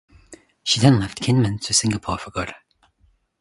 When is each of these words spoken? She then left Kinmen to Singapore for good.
She 0.63 0.79
then 0.79 0.99
left 0.99 1.21
Kinmen 1.21 1.61
to 1.61 1.75
Singapore 1.75 2.17
for 2.17 2.31
good. 2.31 2.55